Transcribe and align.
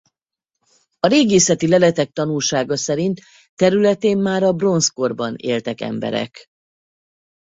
A 0.99 1.07
régészeti 1.07 1.67
leletek 1.67 2.11
tanúsága 2.11 2.77
szerint 2.77 3.21
területén 3.55 4.17
már 4.17 4.43
a 4.43 4.53
bronzkorban 4.53 5.33
éltek 5.37 5.81
emberek. 5.81 6.45